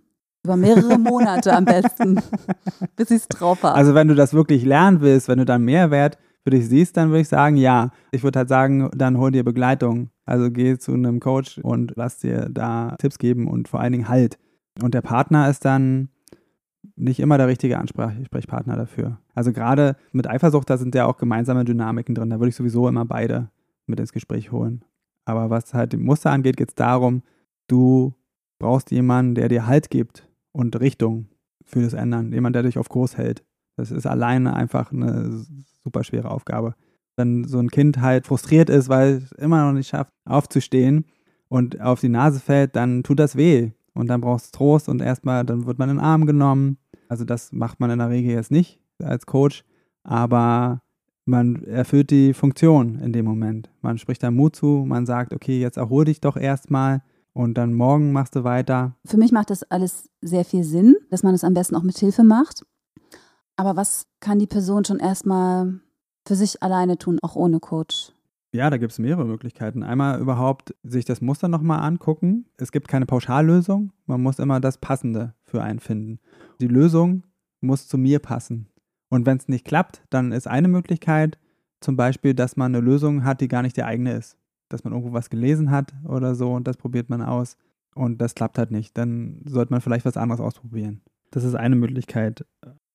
Über 0.48 0.56
mehrere 0.56 0.98
Monate 0.98 1.54
am 1.54 1.66
besten, 1.66 2.18
bis 2.96 3.10
ich 3.10 3.18
es 3.18 3.28
drauf 3.28 3.62
habe. 3.62 3.74
Also 3.74 3.94
wenn 3.94 4.08
du 4.08 4.14
das 4.14 4.32
wirklich 4.32 4.64
lernen 4.64 5.02
willst, 5.02 5.28
wenn 5.28 5.36
du 5.36 5.44
dann 5.44 5.62
Mehrwert 5.62 6.16
für 6.42 6.48
dich 6.48 6.66
siehst, 6.66 6.96
dann 6.96 7.10
würde 7.10 7.20
ich 7.20 7.28
sagen, 7.28 7.58
ja. 7.58 7.90
Ich 8.12 8.22
würde 8.22 8.38
halt 8.38 8.48
sagen, 8.48 8.88
dann 8.96 9.18
hol 9.18 9.30
dir 9.30 9.44
Begleitung. 9.44 10.08
Also 10.24 10.50
geh 10.50 10.78
zu 10.78 10.94
einem 10.94 11.20
Coach 11.20 11.58
und 11.58 11.92
lass 11.96 12.20
dir 12.20 12.48
da 12.50 12.96
Tipps 12.98 13.18
geben 13.18 13.46
und 13.46 13.68
vor 13.68 13.80
allen 13.80 13.92
Dingen 13.92 14.08
halt. 14.08 14.38
Und 14.80 14.94
der 14.94 15.02
Partner 15.02 15.50
ist 15.50 15.66
dann 15.66 16.08
nicht 16.96 17.20
immer 17.20 17.36
der 17.36 17.48
richtige 17.48 17.76
Ansprechpartner 17.76 18.76
dafür. 18.76 19.18
Also 19.34 19.52
gerade 19.52 19.96
mit 20.12 20.30
Eifersucht, 20.30 20.70
da 20.70 20.78
sind 20.78 20.94
ja 20.94 21.04
auch 21.04 21.18
gemeinsame 21.18 21.66
Dynamiken 21.66 22.14
drin. 22.14 22.30
Da 22.30 22.40
würde 22.40 22.48
ich 22.48 22.56
sowieso 22.56 22.88
immer 22.88 23.04
beide 23.04 23.50
mit 23.86 24.00
ins 24.00 24.14
Gespräch 24.14 24.50
holen. 24.50 24.82
Aber 25.26 25.50
was 25.50 25.74
halt 25.74 25.92
die 25.92 25.98
Muster 25.98 26.30
angeht, 26.30 26.56
geht 26.56 26.70
es 26.70 26.74
darum, 26.74 27.22
du 27.66 28.14
brauchst 28.58 28.90
jemanden, 28.90 29.34
der 29.34 29.50
dir 29.50 29.66
Halt 29.66 29.90
gibt 29.90 30.27
und 30.58 30.78
Richtung 30.80 31.28
für 31.64 31.82
das 31.82 31.92
Ändern. 31.92 32.32
Jemand, 32.32 32.56
der 32.56 32.64
dich 32.64 32.78
auf 32.78 32.88
Kurs 32.88 33.16
hält. 33.16 33.44
Das 33.76 33.92
ist 33.92 34.06
alleine 34.06 34.54
einfach 34.56 34.90
eine 34.90 35.46
super 35.84 36.02
schwere 36.02 36.32
Aufgabe. 36.32 36.74
Wenn 37.16 37.44
so 37.44 37.60
ein 37.60 37.70
Kind 37.70 38.00
halt 38.00 38.26
frustriert 38.26 38.68
ist, 38.68 38.88
weil 38.88 39.18
es 39.18 39.30
immer 39.32 39.64
noch 39.64 39.72
nicht 39.72 39.86
schafft, 39.86 40.12
aufzustehen 40.24 41.04
und 41.48 41.80
auf 41.80 42.00
die 42.00 42.08
Nase 42.08 42.40
fällt, 42.40 42.74
dann 42.74 43.04
tut 43.04 43.20
das 43.20 43.36
weh. 43.36 43.70
Und 43.94 44.08
dann 44.08 44.20
brauchst 44.20 44.52
du 44.52 44.58
Trost 44.58 44.88
und 44.88 45.00
erstmal, 45.00 45.44
dann 45.44 45.64
wird 45.66 45.78
man 45.78 45.90
in 45.90 45.96
den 45.96 46.04
Arm 46.04 46.26
genommen. 46.26 46.78
Also 47.08 47.24
das 47.24 47.52
macht 47.52 47.78
man 47.78 47.90
in 47.90 48.00
der 48.00 48.10
Regel 48.10 48.32
jetzt 48.32 48.50
nicht 48.50 48.80
als 49.00 49.26
Coach, 49.26 49.64
aber 50.02 50.82
man 51.24 51.62
erfüllt 51.62 52.10
die 52.10 52.34
Funktion 52.34 52.98
in 52.98 53.12
dem 53.12 53.24
Moment. 53.24 53.70
Man 53.80 53.98
spricht 53.98 54.24
da 54.24 54.32
Mut 54.32 54.56
zu, 54.56 54.84
man 54.84 55.06
sagt, 55.06 55.32
okay, 55.32 55.60
jetzt 55.60 55.76
erhol 55.76 56.04
dich 56.04 56.20
doch 56.20 56.36
erstmal 56.36 57.02
und 57.32 57.54
dann 57.54 57.74
morgen 57.74 58.12
machst 58.12 58.36
du 58.36 58.44
weiter. 58.44 58.94
Für 59.04 59.16
mich 59.16 59.32
macht 59.32 59.50
das 59.50 59.62
alles 59.64 60.10
sehr 60.20 60.44
viel 60.44 60.64
Sinn, 60.64 60.96
dass 61.10 61.22
man 61.22 61.34
es 61.34 61.44
am 61.44 61.54
besten 61.54 61.76
auch 61.76 61.82
mit 61.82 61.98
Hilfe 61.98 62.24
macht. 62.24 62.64
Aber 63.56 63.76
was 63.76 64.06
kann 64.20 64.38
die 64.38 64.46
Person 64.46 64.84
schon 64.84 64.98
erstmal 64.98 65.80
für 66.26 66.36
sich 66.36 66.62
alleine 66.62 66.98
tun, 66.98 67.18
auch 67.22 67.36
ohne 67.36 67.60
Coach? 67.60 68.12
Ja, 68.52 68.70
da 68.70 68.78
gibt 68.78 68.92
es 68.92 68.98
mehrere 68.98 69.26
Möglichkeiten. 69.26 69.82
Einmal 69.82 70.20
überhaupt 70.20 70.74
sich 70.82 71.04
das 71.04 71.20
Muster 71.20 71.48
nochmal 71.48 71.80
angucken. 71.80 72.46
Es 72.56 72.72
gibt 72.72 72.88
keine 72.88 73.04
Pauschallösung. 73.04 73.92
Man 74.06 74.22
muss 74.22 74.38
immer 74.38 74.58
das 74.58 74.78
Passende 74.78 75.34
für 75.44 75.62
einen 75.62 75.80
finden. 75.80 76.18
Die 76.60 76.68
Lösung 76.68 77.24
muss 77.60 77.88
zu 77.88 77.98
mir 77.98 78.20
passen. 78.20 78.68
Und 79.10 79.26
wenn 79.26 79.36
es 79.36 79.48
nicht 79.48 79.66
klappt, 79.66 80.02
dann 80.10 80.32
ist 80.32 80.46
eine 80.46 80.68
Möglichkeit 80.68 81.38
zum 81.80 81.96
Beispiel, 81.96 82.34
dass 82.34 82.56
man 82.56 82.74
eine 82.74 82.84
Lösung 82.84 83.24
hat, 83.24 83.40
die 83.40 83.48
gar 83.48 83.62
nicht 83.62 83.76
die 83.76 83.84
eigene 83.84 84.14
ist. 84.14 84.36
Dass 84.68 84.84
man 84.84 84.92
irgendwo 84.92 85.12
was 85.12 85.30
gelesen 85.30 85.70
hat 85.70 85.94
oder 86.04 86.34
so 86.34 86.52
und 86.52 86.66
das 86.68 86.76
probiert 86.76 87.08
man 87.08 87.22
aus 87.22 87.56
und 87.94 88.20
das 88.20 88.34
klappt 88.34 88.58
halt 88.58 88.70
nicht. 88.70 88.96
Dann 88.96 89.42
sollte 89.44 89.72
man 89.72 89.80
vielleicht 89.80 90.04
was 90.04 90.16
anderes 90.16 90.40
ausprobieren. 90.40 91.00
Das 91.30 91.44
ist 91.44 91.54
eine 91.54 91.76
Möglichkeit. 91.76 92.46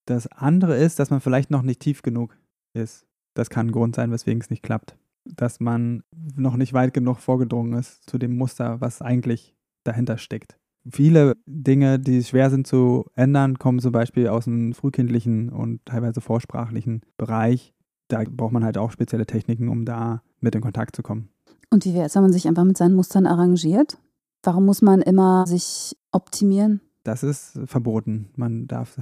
Das 0.06 0.28
andere 0.28 0.75
ist, 0.78 1.00
dass 1.00 1.10
man 1.10 1.22
vielleicht 1.22 1.52
noch 1.52 1.62
nicht 1.62 1.80
tief 1.80 2.02
genug 2.02 2.38
ist. 2.74 3.06
Das 3.34 3.50
kann 3.50 3.68
ein 3.68 3.72
Grund 3.72 3.96
sein, 3.96 4.12
weswegen 4.12 4.42
es 4.42 4.50
nicht 4.50 4.63
klappt. 4.63 4.98
Dass 5.25 5.60
man 5.60 6.03
noch 6.36 6.58
nicht 6.58 6.74
weit 6.74 6.94
genug 6.94 7.20
vorgedrungen 7.20 7.74
ist 7.74 8.10
zu 8.10 8.18
dem 8.18 8.36
Muster, 8.36 8.82
was 8.82 9.01
eigentlich 9.01 9.56
dahinter 9.84 10.18
steckt 10.18 10.58
viele 10.89 11.38
Dinge, 11.46 12.00
die 12.00 12.24
schwer 12.24 12.50
sind 12.50 12.68
zu 12.68 13.06
ändern, 13.15 13.58
kommen 13.60 13.80
zum 13.80 13.92
Beispiel 13.92 14.27
aus 14.27 14.46
dem 14.46 14.74
frühkindlichen 14.74 15.50
und 15.50 15.86
teilweise 15.86 16.22
vorsprachlichen 16.22 17.01
Bereich. 17.18 17.74
Da 18.10 18.24
braucht 18.30 18.53
man 18.53 18.63
halt 18.63 18.77
auch 18.77 18.92
spezielle 18.92 19.25
Techniken, 19.25 19.70
um 19.70 19.86
da 19.86 20.22
mit 20.39 20.56
in 20.56 20.62
Kontakt 20.62 20.96
zu 20.96 21.03
kommen. 21.03 21.30
Und 21.70 21.86
wie 21.86 21.93
wäre 21.93 22.05
es, 22.05 22.15
wenn 22.15 22.24
man 22.24 22.34
sich 22.34 22.48
einfach 22.48 22.63
mit 22.63 22.77
seinen 22.77 22.96
Mustern 22.96 23.25
arrangiert? 23.25 23.98
Warum 24.43 24.65
muss 24.65 24.82
man 24.82 25.01
immer 25.01 25.48
sich 25.48 25.96
optimieren? 26.12 26.82
Das 27.03 27.24
ist 27.24 27.60
verboten. 27.65 28.29
Man 28.36 28.67
darf. 28.67 28.98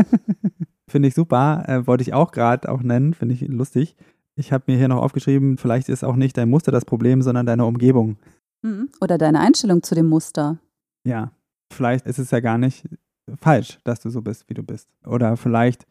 finde 0.88 1.08
ich 1.08 1.14
super. 1.14 1.64
Äh, 1.66 1.86
wollte 1.86 2.02
ich 2.02 2.14
auch 2.14 2.32
gerade 2.32 2.68
auch 2.70 2.82
nennen. 2.82 3.14
Finde 3.14 3.34
ich 3.34 3.40
lustig. 3.42 3.96
Ich 4.34 4.52
habe 4.52 4.64
mir 4.66 4.78
hier 4.78 4.88
noch 4.88 5.02
aufgeschrieben, 5.02 5.58
vielleicht 5.58 5.88
ist 5.88 6.04
auch 6.04 6.16
nicht 6.16 6.38
dein 6.38 6.48
Muster 6.48 6.72
das 6.72 6.84
Problem, 6.84 7.20
sondern 7.20 7.44
deine 7.44 7.66
Umgebung. 7.66 8.16
Mhm. 8.62 8.88
Oder 9.00 9.18
deine 9.18 9.40
Einstellung 9.40 9.82
zu 9.82 9.94
dem 9.94 10.06
Muster. 10.06 10.58
Ja, 11.04 11.32
vielleicht 11.70 12.06
ist 12.06 12.18
es 12.18 12.30
ja 12.30 12.40
gar 12.40 12.58
nicht 12.58 12.88
falsch, 13.40 13.78
dass 13.84 14.00
du 14.00 14.10
so 14.10 14.22
bist, 14.22 14.48
wie 14.48 14.54
du 14.54 14.62
bist. 14.62 14.88
Oder 15.04 15.36
vielleicht 15.36 15.86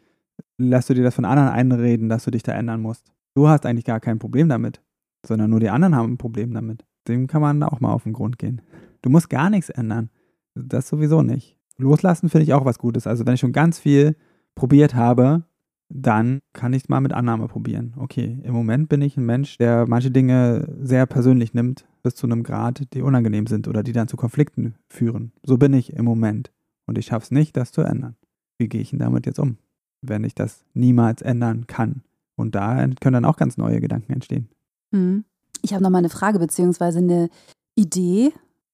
lässt 0.57 0.89
du 0.89 0.93
dir 0.93 1.03
das 1.03 1.15
von 1.15 1.25
anderen 1.25 1.50
einreden, 1.50 2.10
dass 2.10 2.24
du 2.24 2.31
dich 2.31 2.43
da 2.43 2.53
ändern 2.53 2.81
musst. 2.81 3.12
Du 3.36 3.48
hast 3.48 3.65
eigentlich 3.65 3.86
gar 3.86 4.00
kein 4.00 4.19
Problem 4.19 4.50
damit, 4.50 4.81
sondern 5.25 5.49
nur 5.49 5.59
die 5.59 5.69
anderen 5.69 5.95
haben 5.95 6.13
ein 6.13 6.17
Problem 6.17 6.53
damit. 6.53 6.85
Dem 7.07 7.27
kann 7.27 7.41
man 7.41 7.63
auch 7.63 7.79
mal 7.79 7.93
auf 7.93 8.03
den 8.03 8.13
Grund 8.13 8.37
gehen. 8.37 8.61
Du 9.01 9.09
musst 9.09 9.29
gar 9.29 9.49
nichts 9.49 9.69
ändern. 9.69 10.09
Das 10.55 10.87
sowieso 10.87 11.21
nicht. 11.21 11.57
Loslassen 11.77 12.29
finde 12.29 12.43
ich 12.43 12.53
auch 12.53 12.65
was 12.65 12.77
Gutes. 12.77 13.07
Also 13.07 13.25
wenn 13.25 13.33
ich 13.33 13.39
schon 13.39 13.53
ganz 13.53 13.79
viel 13.79 14.15
probiert 14.55 14.95
habe, 14.95 15.43
dann 15.89 16.39
kann 16.53 16.73
ich 16.73 16.83
es 16.83 16.89
mal 16.89 17.01
mit 17.01 17.13
Annahme 17.13 17.47
probieren. 17.47 17.93
Okay, 17.97 18.39
im 18.43 18.53
Moment 18.53 18.87
bin 18.89 19.01
ich 19.01 19.17
ein 19.17 19.25
Mensch, 19.25 19.57
der 19.57 19.87
manche 19.87 20.11
Dinge 20.11 20.67
sehr 20.81 21.05
persönlich 21.05 21.53
nimmt, 21.53 21.85
bis 22.03 22.15
zu 22.15 22.27
einem 22.27 22.43
Grad, 22.43 22.93
die 22.93 23.01
unangenehm 23.01 23.47
sind 23.47 23.67
oder 23.67 23.83
die 23.83 23.91
dann 23.91 24.07
zu 24.07 24.17
Konflikten 24.17 24.75
führen. 24.87 25.33
So 25.43 25.57
bin 25.57 25.73
ich 25.73 25.93
im 25.93 26.05
Moment. 26.05 26.51
Und 26.85 26.97
ich 26.97 27.07
schaffe 27.07 27.25
es 27.25 27.31
nicht, 27.31 27.57
das 27.57 27.71
zu 27.71 27.81
ändern. 27.81 28.15
Wie 28.57 28.69
gehe 28.69 28.81
ich 28.81 28.91
denn 28.91 28.99
damit 28.99 29.25
jetzt 29.25 29.39
um, 29.39 29.57
wenn 30.01 30.23
ich 30.23 30.35
das 30.35 30.65
niemals 30.73 31.21
ändern 31.21 31.67
kann? 31.67 32.03
Und 32.35 32.55
da 32.55 32.87
können 33.01 33.13
dann 33.13 33.25
auch 33.25 33.37
ganz 33.37 33.57
neue 33.57 33.81
Gedanken 33.81 34.13
entstehen. 34.13 34.49
Hm. 34.91 35.25
Ich 35.62 35.74
habe 35.74 35.83
noch 35.83 35.89
mal 35.89 36.00
eine 36.00 36.10
Frage 36.10 36.39
beziehungsweise 36.39 37.00
eine 37.00 37.29
Idee. 37.75 38.33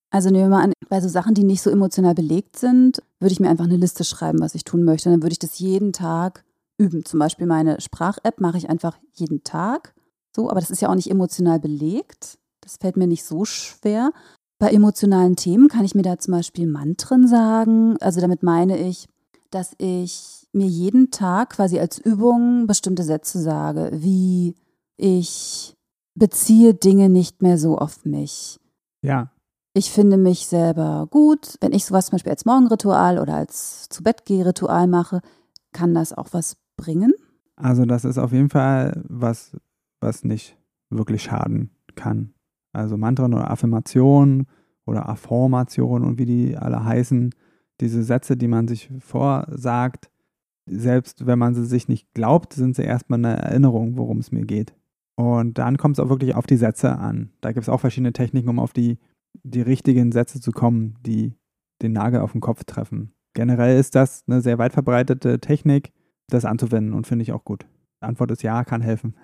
Also 0.09 0.29
nehmen 0.29 0.45
wir 0.45 0.57
mal 0.57 0.63
an, 0.63 0.73
bei 0.89 1.01
so 1.01 1.09
Sachen, 1.09 1.33
die 1.33 1.43
nicht 1.43 1.61
so 1.61 1.69
emotional 1.69 2.15
belegt 2.15 2.57
sind, 2.57 3.01
würde 3.19 3.33
ich 3.33 3.39
mir 3.39 3.49
einfach 3.49 3.65
eine 3.65 3.75
Liste 3.75 4.03
schreiben, 4.03 4.39
was 4.39 4.55
ich 4.55 4.63
tun 4.63 4.83
möchte. 4.83 5.09
Dann 5.09 5.21
würde 5.21 5.33
ich 5.33 5.39
das 5.39 5.59
jeden 5.59 5.91
Tag 5.91 6.45
üben. 6.77 7.03
Zum 7.03 7.19
Beispiel 7.19 7.45
meine 7.45 7.81
Sprach-App 7.81 8.39
mache 8.39 8.57
ich 8.57 8.69
einfach 8.69 8.97
jeden 9.13 9.43
Tag. 9.43 9.93
So, 10.35 10.49
aber 10.49 10.59
das 10.59 10.69
ist 10.69 10.81
ja 10.81 10.89
auch 10.89 10.95
nicht 10.95 11.09
emotional 11.09 11.59
belegt. 11.59 12.37
Das 12.61 12.77
fällt 12.77 12.97
mir 12.97 13.07
nicht 13.07 13.25
so 13.25 13.43
schwer. 13.45 14.11
Bei 14.59 14.69
emotionalen 14.71 15.35
Themen 15.35 15.67
kann 15.67 15.85
ich 15.85 15.95
mir 15.95 16.01
da 16.01 16.17
zum 16.17 16.33
Beispiel 16.33 16.67
Mantren 16.67 17.27
sagen. 17.27 17.97
Also 18.01 18.21
damit 18.21 18.43
meine 18.43 18.77
ich, 18.77 19.07
dass 19.51 19.73
ich 19.77 20.47
mir 20.51 20.67
jeden 20.67 21.11
Tag 21.11 21.51
quasi 21.51 21.79
als 21.79 21.97
Übung 21.97 22.67
bestimmte 22.67 23.03
Sätze 23.03 23.39
sage, 23.39 23.91
wie 23.93 24.55
ich 24.97 25.76
beziehe 26.17 26.73
Dinge 26.73 27.09
nicht 27.09 27.41
mehr 27.41 27.57
so 27.57 27.77
auf 27.77 28.05
mich. 28.05 28.59
Ja. 29.01 29.31
Ich 29.73 29.91
finde 29.91 30.17
mich 30.17 30.47
selber 30.47 31.07
gut. 31.09 31.57
Wenn 31.61 31.71
ich 31.71 31.85
sowas 31.85 32.07
zum 32.07 32.13
Beispiel 32.13 32.31
als 32.31 32.45
Morgenritual 32.45 33.19
oder 33.19 33.35
als 33.35 33.87
zu 33.89 34.03
Bett 34.03 34.23
Ritual 34.29 34.87
mache, 34.87 35.21
kann 35.71 35.93
das 35.93 36.13
auch 36.13 36.29
was 36.31 36.57
bringen? 36.75 37.13
Also 37.55 37.85
das 37.85 38.05
ist 38.05 38.17
auf 38.17 38.31
jeden 38.31 38.49
Fall 38.49 39.03
was, 39.07 39.55
was 39.99 40.23
nicht 40.23 40.57
wirklich 40.89 41.23
schaden 41.23 41.71
kann. 41.95 42.33
Also 42.73 42.97
Mantren 42.97 43.33
oder 43.33 43.51
Affirmationen 43.51 44.47
oder 44.85 45.09
Affirmationen 45.09 46.07
und 46.07 46.17
wie 46.17 46.25
die 46.25 46.57
alle 46.57 46.83
heißen, 46.83 47.33
diese 47.81 48.03
Sätze, 48.03 48.37
die 48.37 48.47
man 48.47 48.67
sich 48.67 48.89
vorsagt, 48.99 50.09
selbst 50.65 51.25
wenn 51.25 51.39
man 51.39 51.53
sie 51.53 51.65
sich 51.65 51.87
nicht 51.87 52.13
glaubt, 52.13 52.53
sind 52.53 52.75
sie 52.75 52.83
erstmal 52.83 53.19
eine 53.19 53.37
Erinnerung, 53.37 53.97
worum 53.97 54.19
es 54.19 54.31
mir 54.31 54.45
geht. 54.45 54.73
Und 55.17 55.57
dann 55.57 55.77
kommt 55.77 55.97
es 55.97 55.99
auch 55.99 56.09
wirklich 56.09 56.35
auf 56.35 56.45
die 56.45 56.57
Sätze 56.57 56.95
an. 56.97 57.31
Da 57.41 57.51
gibt 57.51 57.63
es 57.63 57.69
auch 57.69 57.79
verschiedene 57.79 58.13
Techniken, 58.13 58.49
um 58.49 58.59
auf 58.59 58.71
die, 58.71 58.99
die 59.43 59.61
richtigen 59.61 60.11
Sätze 60.11 60.39
zu 60.39 60.51
kommen, 60.51 60.95
die 61.05 61.33
den 61.81 61.91
Nagel 61.93 62.21
auf 62.21 62.33
den 62.33 62.41
Kopf 62.41 62.63
treffen. 62.65 63.13
Generell 63.33 63.79
ist 63.79 63.95
das 63.95 64.23
eine 64.27 64.41
sehr 64.41 64.59
weit 64.59 64.73
verbreitete 64.73 65.39
Technik, 65.39 65.91
das 66.27 66.45
anzuwenden 66.45 66.93
und 66.93 67.07
finde 67.07 67.23
ich 67.23 67.33
auch 67.33 67.43
gut. 67.43 67.65
Die 67.99 68.05
Antwort 68.05 68.29
ist 68.29 68.43
ja, 68.43 68.63
kann 68.63 68.81
helfen. 68.81 69.15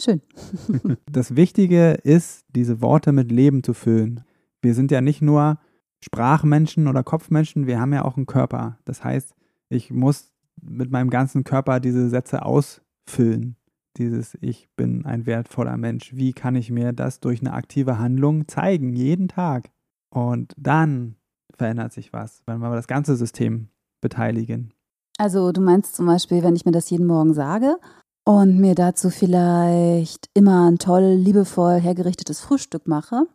Schön. 0.00 0.20
das 1.10 1.34
Wichtige 1.34 1.92
ist, 2.04 2.44
diese 2.54 2.80
Worte 2.80 3.10
mit 3.10 3.32
Leben 3.32 3.64
zu 3.64 3.74
füllen. 3.74 4.22
Wir 4.62 4.74
sind 4.74 4.92
ja 4.92 5.00
nicht 5.00 5.20
nur 5.20 5.58
Sprachmenschen 6.04 6.86
oder 6.86 7.02
Kopfmenschen, 7.02 7.66
wir 7.66 7.80
haben 7.80 7.92
ja 7.92 8.04
auch 8.04 8.16
einen 8.16 8.26
Körper. 8.26 8.78
Das 8.84 9.02
heißt, 9.02 9.34
ich 9.68 9.90
muss 9.90 10.32
mit 10.62 10.92
meinem 10.92 11.10
ganzen 11.10 11.42
Körper 11.42 11.80
diese 11.80 12.08
Sätze 12.08 12.44
ausfüllen 12.44 13.56
dieses 13.96 14.36
Ich 14.40 14.68
bin 14.76 15.04
ein 15.04 15.26
wertvoller 15.26 15.76
Mensch. 15.76 16.14
Wie 16.14 16.32
kann 16.32 16.56
ich 16.56 16.70
mir 16.70 16.92
das 16.92 17.20
durch 17.20 17.40
eine 17.40 17.52
aktive 17.52 17.98
Handlung 17.98 18.48
zeigen, 18.48 18.94
jeden 18.94 19.28
Tag? 19.28 19.70
Und 20.10 20.54
dann 20.56 21.16
verändert 21.56 21.92
sich 21.92 22.12
was, 22.12 22.42
wenn 22.46 22.58
wir 22.58 22.74
das 22.74 22.86
ganze 22.86 23.16
System 23.16 23.68
beteiligen. 24.00 24.72
Also 25.18 25.52
du 25.52 25.60
meinst 25.60 25.96
zum 25.96 26.06
Beispiel, 26.06 26.42
wenn 26.42 26.56
ich 26.56 26.64
mir 26.64 26.72
das 26.72 26.88
jeden 26.88 27.06
Morgen 27.06 27.34
sage 27.34 27.76
und 28.24 28.58
mir 28.58 28.74
dazu 28.74 29.10
vielleicht 29.10 30.30
immer 30.34 30.70
ein 30.70 30.78
toll, 30.78 31.02
liebevoll 31.02 31.78
hergerichtetes 31.78 32.40
Frühstück 32.40 32.88
mache, 32.88 33.26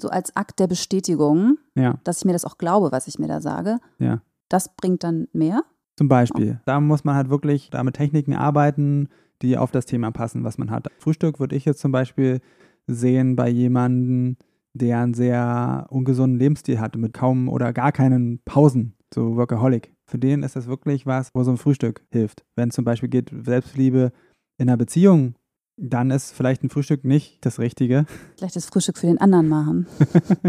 so 0.00 0.08
als 0.08 0.34
Akt 0.36 0.58
der 0.58 0.66
Bestätigung, 0.66 1.58
ja. 1.76 1.98
dass 2.04 2.18
ich 2.18 2.24
mir 2.24 2.32
das 2.32 2.44
auch 2.44 2.56
glaube, 2.56 2.92
was 2.92 3.06
ich 3.06 3.18
mir 3.18 3.28
da 3.28 3.40
sage, 3.40 3.78
ja. 3.98 4.22
das 4.48 4.74
bringt 4.74 5.04
dann 5.04 5.28
mehr? 5.32 5.64
Zum 5.96 6.08
Beispiel. 6.08 6.60
Da 6.64 6.80
muss 6.80 7.04
man 7.04 7.14
halt 7.14 7.28
wirklich 7.30 7.70
da 7.70 7.84
mit 7.84 7.94
Techniken 7.94 8.34
arbeiten, 8.34 9.08
die 9.42 9.56
auf 9.56 9.70
das 9.70 9.86
Thema 9.86 10.10
passen, 10.10 10.44
was 10.44 10.58
man 10.58 10.70
hat. 10.70 10.88
Frühstück 10.98 11.40
würde 11.40 11.56
ich 11.56 11.64
jetzt 11.64 11.80
zum 11.80 11.92
Beispiel 11.92 12.40
sehen 12.86 13.36
bei 13.36 13.48
jemandem, 13.48 14.36
der 14.74 15.00
einen 15.00 15.14
sehr 15.14 15.86
ungesunden 15.90 16.38
Lebensstil 16.38 16.80
hat, 16.80 16.96
mit 16.96 17.12
kaum 17.12 17.48
oder 17.48 17.72
gar 17.72 17.92
keinen 17.92 18.40
Pausen, 18.44 18.94
so 19.12 19.36
Workaholic. 19.36 19.92
Für 20.06 20.18
den 20.18 20.42
ist 20.42 20.56
das 20.56 20.66
wirklich 20.66 21.06
was, 21.06 21.30
wo 21.34 21.42
so 21.44 21.50
ein 21.50 21.56
Frühstück 21.56 22.04
hilft. 22.10 22.44
Wenn 22.56 22.68
es 22.68 22.74
zum 22.74 22.84
Beispiel 22.84 23.08
geht, 23.08 23.30
Selbstliebe 23.44 24.12
in 24.58 24.68
einer 24.68 24.76
Beziehung, 24.76 25.36
dann 25.76 26.10
ist 26.10 26.32
vielleicht 26.32 26.62
ein 26.62 26.70
Frühstück 26.70 27.04
nicht 27.04 27.44
das 27.44 27.58
Richtige. 27.58 28.06
Vielleicht 28.36 28.56
das 28.56 28.66
Frühstück 28.66 28.98
für 28.98 29.06
den 29.06 29.18
anderen 29.18 29.48
machen. 29.48 29.86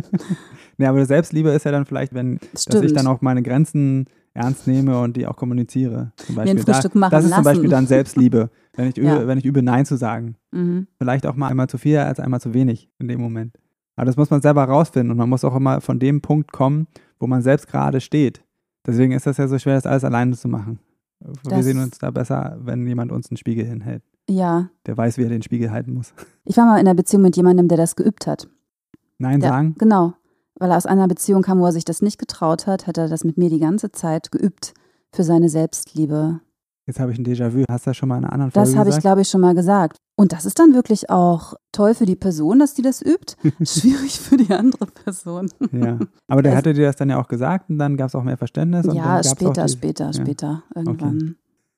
ja, 0.77 0.89
aber 0.89 1.05
Selbstliebe 1.05 1.49
ist 1.49 1.65
ja 1.65 1.71
dann 1.71 1.85
vielleicht, 1.85 2.13
wenn 2.13 2.39
dass 2.53 2.81
ich 2.81 2.93
dann 2.93 3.07
auch 3.07 3.21
meine 3.21 3.41
Grenzen 3.41 4.05
ernst 4.35 4.67
nehme 4.67 4.99
und 4.99 5.17
die 5.17 5.25
auch 5.25 5.35
kommuniziere. 5.35 6.11
Zum 6.17 6.35
Beispiel. 6.35 6.53
Mir 6.53 6.59
ein 6.59 6.65
Frühstück 6.65 6.93
da, 6.93 6.99
machen 6.99 7.11
das 7.11 7.23
ist 7.23 7.29
lassen. 7.31 7.43
zum 7.43 7.51
Beispiel 7.51 7.69
dann 7.69 7.87
Selbstliebe, 7.87 8.49
wenn 8.75 8.89
ich, 8.89 8.97
übe, 8.97 9.07
ja. 9.07 9.27
wenn 9.27 9.37
ich 9.37 9.45
übe, 9.45 9.63
Nein 9.63 9.85
zu 9.85 9.95
sagen. 9.95 10.35
Mhm. 10.51 10.87
Vielleicht 10.97 11.25
auch 11.25 11.35
mal 11.35 11.47
einmal 11.47 11.67
zu 11.67 11.77
viel 11.77 11.97
als 11.97 12.19
einmal 12.19 12.41
zu 12.41 12.53
wenig 12.53 12.89
in 12.99 13.07
dem 13.07 13.21
Moment. 13.21 13.57
Aber 13.95 14.05
das 14.05 14.17
muss 14.17 14.29
man 14.29 14.41
selber 14.41 14.65
rausfinden 14.65 15.11
und 15.11 15.17
man 15.17 15.29
muss 15.29 15.45
auch 15.45 15.55
immer 15.55 15.79
von 15.79 15.99
dem 15.99 16.21
Punkt 16.21 16.51
kommen, 16.51 16.87
wo 17.17 17.27
man 17.27 17.41
selbst 17.41 17.67
gerade 17.67 18.01
steht. 18.01 18.43
Deswegen 18.85 19.13
ist 19.13 19.25
das 19.25 19.37
ja 19.37 19.47
so 19.47 19.57
schwer, 19.57 19.75
das 19.75 19.85
alles 19.85 20.03
alleine 20.03 20.35
zu 20.35 20.47
machen. 20.47 20.79
Das 21.21 21.55
Wir 21.55 21.63
sehen 21.63 21.79
uns 21.79 21.97
da 21.97 22.11
besser, 22.11 22.57
wenn 22.61 22.85
jemand 22.85 23.11
uns 23.11 23.31
einen 23.31 23.37
Spiegel 23.37 23.65
hinhält. 23.65 24.03
Ja. 24.29 24.69
Der 24.85 24.97
weiß, 24.97 25.17
wie 25.17 25.23
er 25.23 25.29
den 25.29 25.43
Spiegel 25.43 25.71
halten 25.71 25.93
muss. 25.93 26.13
Ich 26.43 26.57
war 26.57 26.65
mal 26.65 26.79
in 26.79 26.87
einer 26.87 26.95
Beziehung 26.95 27.23
mit 27.23 27.37
jemandem, 27.37 27.67
der 27.67 27.77
das 27.77 27.95
geübt 27.95 28.27
hat. 28.27 28.47
Nein 29.17 29.39
der, 29.39 29.49
sagen? 29.49 29.75
Genau. 29.77 30.13
Weil 30.57 30.71
er 30.71 30.77
aus 30.77 30.85
einer 30.85 31.07
Beziehung 31.07 31.41
kam, 31.41 31.59
wo 31.59 31.65
er 31.65 31.71
sich 31.71 31.85
das 31.85 32.01
nicht 32.01 32.17
getraut 32.17 32.67
hat, 32.67 32.87
hat 32.87 32.97
er 32.97 33.07
das 33.07 33.23
mit 33.23 33.37
mir 33.37 33.49
die 33.49 33.59
ganze 33.59 33.91
Zeit 33.91 34.31
geübt 34.31 34.73
für 35.11 35.23
seine 35.23 35.49
Selbstliebe. 35.49 36.39
Jetzt 36.87 36.99
habe 36.99 37.11
ich 37.11 37.17
ein 37.17 37.25
Déjà-vu. 37.25 37.63
Hast 37.69 37.87
du 37.87 37.89
das 37.89 37.97
schon 37.97 38.09
mal 38.09 38.17
in 38.17 38.25
einer 38.25 38.33
anderen 38.33 38.51
Folge 38.51 38.69
Das 38.69 38.77
habe 38.77 38.89
ich, 38.91 38.99
glaube 38.99 39.21
ich, 39.21 39.27
schon 39.27 39.41
mal 39.41 39.55
gesagt. 39.55 39.97
Und 40.15 40.31
das 40.31 40.45
ist 40.45 40.59
dann 40.59 40.73
wirklich 40.75 41.09
auch 41.09 41.55
toll 41.71 41.95
für 41.95 42.05
die 42.05 42.15
Person, 42.15 42.59
dass 42.59 42.75
die 42.75 42.83
das 42.83 43.01
übt. 43.01 43.35
Schwierig 43.65 44.19
für 44.19 44.37
die 44.37 44.53
andere 44.53 44.85
Person. 44.85 45.49
Ja. 45.71 45.97
Aber 46.27 46.43
der 46.43 46.55
hatte 46.55 46.73
dir 46.73 46.85
das 46.85 46.95
dann 46.95 47.09
ja 47.09 47.19
auch 47.19 47.27
gesagt 47.27 47.69
und 47.69 47.79
dann 47.79 47.97
gab 47.97 48.09
es 48.09 48.15
auch 48.15 48.23
mehr 48.23 48.37
Verständnis. 48.37 48.85
ja, 48.93 49.23
später, 49.23 49.67
später, 49.67 50.13
später. 50.13 50.63
Irgendwann. 50.75 51.17
Okay. 51.17 51.35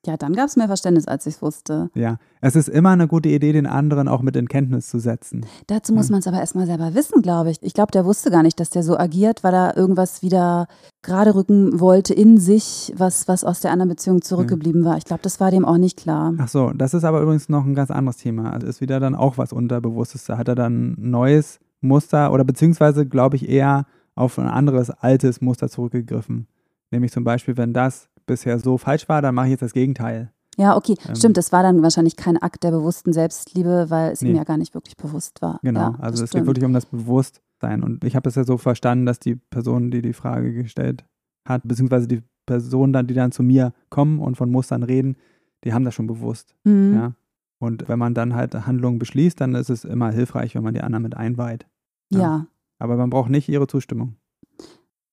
Ja, 0.08 0.16
dann 0.16 0.34
gab 0.34 0.48
es 0.48 0.56
mehr 0.56 0.68
Verständnis, 0.68 1.06
als 1.06 1.26
ich 1.26 1.36
es 1.36 1.42
wusste. 1.42 1.90
Ja, 1.94 2.18
es 2.40 2.56
ist 2.56 2.70
immer 2.70 2.92
eine 2.92 3.10
gute 3.10 3.28
Idee, 3.28 3.52
den 3.52 3.66
anderen 3.66 4.08
auch 4.08 4.22
mit 4.22 4.38
in 4.38 4.48
Kenntnis 4.48 4.88
zu 4.88 5.00
setzen. 5.00 5.46
Dazu 5.68 5.94
muss 5.94 6.08
ja. 6.08 6.14
man 6.14 6.22
es 6.22 6.28
aber 6.28 6.40
erstmal 6.40 6.66
selber 6.66 6.96
wissen, 6.96 7.22
glaube 7.22 7.52
ich. 7.52 7.58
Ich 7.62 7.74
glaube, 7.74 7.92
der 7.92 8.06
wusste 8.06 8.32
gar 8.32 8.42
nicht, 8.42 8.58
dass 8.62 8.70
der 8.70 8.84
so 8.84 8.98
agiert, 8.98 9.44
weil 9.44 9.54
er 9.54 9.76
irgendwas 9.76 10.22
wieder 10.22 10.68
gerade 11.02 11.36
rücken 11.36 11.82
wollte 11.82 12.14
in 12.14 12.38
sich, 12.38 12.94
was, 12.96 13.28
was 13.28 13.44
aus 13.44 13.60
der 13.60 13.72
anderen 13.72 13.90
Beziehung 13.90 14.22
zurückgeblieben 14.22 14.84
ja. 14.86 14.92
war. 14.92 14.98
Ich 14.98 15.04
glaube, 15.04 15.24
das 15.24 15.42
war 15.42 15.52
dem 15.52 15.66
auch 15.66 15.78
nicht 15.78 15.98
klar. 15.98 16.34
Ach 16.38 16.48
so, 16.48 16.72
das 16.72 16.94
ist 16.94 17.04
aber 17.04 17.22
übrigens 17.22 17.50
noch 17.50 17.66
ein 17.66 17.76
ganz 17.76 17.92
anderes 17.92 18.16
Thema. 18.16 18.54
Also 18.54 18.66
ist 18.66 18.80
wieder 18.80 19.02
dann 19.02 19.14
auch 19.14 19.38
was 19.38 19.52
Unterbewusstes. 19.52 20.24
Da 20.24 20.38
hat 20.38 20.48
er 20.48 20.56
dann 20.56 20.94
ein 20.94 21.10
neues 21.10 21.60
Muster 21.82 22.32
oder 22.32 22.46
beziehungsweise, 22.46 23.06
glaube 23.06 23.36
ich, 23.36 23.50
eher 23.50 23.86
auf 24.16 24.40
ein 24.40 24.48
anderes 24.48 24.90
altes 24.90 25.42
Muster 25.42 25.68
zurückgegriffen. 25.68 26.48
Nämlich 26.92 27.12
zum 27.12 27.26
Beispiel, 27.26 27.58
wenn 27.58 27.74
das 27.74 28.08
bisher 28.27 28.60
so 28.60 28.77
falsch 28.77 29.10
war, 29.10 29.22
dann 29.22 29.34
mache 29.34 29.48
ich 29.48 29.51
jetzt 29.51 29.63
das 29.63 29.74
Gegenteil. 29.74 30.31
Ja, 30.57 30.75
okay, 30.75 30.96
ähm, 31.07 31.15
stimmt. 31.15 31.38
Das 31.38 31.51
war 31.51 31.63
dann 31.63 31.84
wahrscheinlich 31.84 32.15
kein 32.15 32.38
Akt 32.38 32.63
der 32.63 32.72
bewussten 32.72 33.13
Selbstliebe, 33.13 33.89
weil 33.89 34.12
es 34.12 34.22
nee. 34.22 34.31
ihm 34.31 34.36
ja 34.36 34.43
gar 34.43 34.57
nicht 34.57 34.74
wirklich 34.74 34.98
bewusst 34.98 35.41
war. 35.41 35.60
Genau, 35.62 35.79
ja, 35.79 35.96
also 36.00 36.24
es 36.24 36.31
geht 36.31 36.46
wirklich 36.46 36.65
um 36.65 36.74
das 36.74 36.88
Bewusstsein. 36.88 37.84
Und 37.84 38.03
ich 38.03 38.15
habe 38.15 38.24
das 38.24 38.36
ja 38.36 38.43
so 38.43 38.57
verstanden, 38.57 39.05
dass 39.05 39.19
die 39.19 39.36
Person, 39.36 39.91
die 39.91 40.01
die 40.01 40.13
Frage 40.13 40.53
gestellt 40.53 41.05
hat, 41.48 41.62
beziehungsweise 41.63 42.07
die 42.07 42.24
Personen 42.48 42.93
dann, 42.93 43.05
die 43.07 43.13
dann 43.13 43.31
zu 43.31 43.43
mir 43.43 43.74
kommen 43.89 44.19
und 44.19 44.36
von 44.36 44.50
Mustern 44.50 44.84
reden, 44.84 45.17
die 45.63 45.74
haben 45.74 45.86
das 45.86 45.93
schon 45.93 46.07
bewusst. 46.07 46.55
Mhm. 46.63 46.93
Ja. 46.96 47.13
Und 47.60 47.88
wenn 47.88 48.00
man 48.00 48.13
dann 48.13 48.36
halt 48.36 48.53
Handlungen 48.53 49.00
beschließt, 49.00 49.39
dann 49.39 49.55
ist 49.55 49.69
es 49.69 49.84
immer 49.84 50.12
hilfreich, 50.12 50.55
wenn 50.55 50.63
man 50.63 50.74
die 50.74 50.81
anderen 50.81 51.03
mit 51.03 51.15
einweiht. 51.15 51.67
Ja. 52.10 52.19
ja. 52.19 52.48
Aber 52.79 52.96
man 52.96 53.10
braucht 53.10 53.29
nicht 53.29 53.50
ihre 53.50 53.67
Zustimmung. 53.67 54.15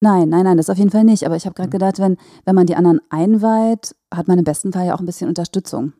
Nein, 0.00 0.28
nein, 0.28 0.44
nein, 0.44 0.56
das 0.56 0.70
auf 0.70 0.78
jeden 0.78 0.90
Fall 0.90 1.04
nicht. 1.04 1.24
Aber 1.24 1.36
ich 1.36 1.46
habe 1.46 1.54
gerade 1.54 1.70
gedacht, 1.70 1.98
wenn, 1.98 2.16
wenn 2.44 2.54
man 2.54 2.66
die 2.66 2.76
anderen 2.76 3.00
einweiht, 3.10 3.94
hat 4.12 4.28
man 4.28 4.38
im 4.38 4.44
besten 4.44 4.72
Fall 4.72 4.86
ja 4.86 4.94
auch 4.94 5.00
ein 5.00 5.06
bisschen 5.06 5.28
Unterstützung 5.28 5.92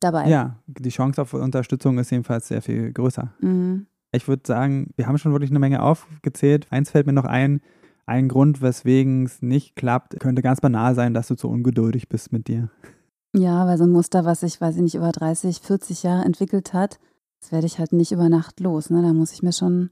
dabei. 0.00 0.28
Ja, 0.28 0.56
die 0.66 0.90
Chance 0.90 1.22
auf 1.22 1.34
Unterstützung 1.34 1.98
ist 1.98 2.10
jedenfalls 2.10 2.48
sehr 2.48 2.62
viel 2.62 2.92
größer. 2.92 3.32
Mhm. 3.40 3.86
Ich 4.12 4.28
würde 4.28 4.42
sagen, 4.46 4.90
wir 4.96 5.06
haben 5.06 5.18
schon 5.18 5.32
wirklich 5.32 5.50
eine 5.50 5.58
Menge 5.58 5.82
aufgezählt. 5.82 6.66
Eins 6.70 6.90
fällt 6.90 7.06
mir 7.06 7.12
noch 7.12 7.24
ein. 7.24 7.60
Ein 8.04 8.28
Grund, 8.28 8.60
weswegen 8.60 9.26
es 9.26 9.42
nicht 9.42 9.76
klappt, 9.76 10.18
könnte 10.20 10.42
ganz 10.42 10.60
banal 10.60 10.94
sein, 10.94 11.14
dass 11.14 11.28
du 11.28 11.34
zu 11.34 11.48
ungeduldig 11.48 12.08
bist 12.08 12.32
mit 12.32 12.48
dir. 12.48 12.68
Ja, 13.34 13.66
weil 13.66 13.78
so 13.78 13.84
ein 13.84 13.90
Muster, 13.90 14.24
was 14.24 14.40
sich, 14.40 14.60
weiß 14.60 14.76
ich 14.76 14.82
nicht, 14.82 14.96
über 14.96 15.10
30, 15.10 15.60
40 15.60 16.02
Jahre 16.02 16.24
entwickelt 16.24 16.74
hat, 16.74 16.98
das 17.40 17.52
werde 17.52 17.66
ich 17.66 17.78
halt 17.78 17.92
nicht 17.92 18.12
über 18.12 18.28
Nacht 18.28 18.60
los. 18.60 18.90
Ne? 18.90 19.02
Da 19.02 19.12
muss 19.12 19.32
ich 19.32 19.42
mir 19.42 19.52
schon 19.52 19.90